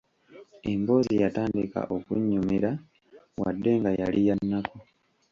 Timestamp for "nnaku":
4.39-4.77